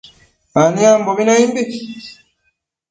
aniambobi 0.61 1.23
naimbi 1.27 1.63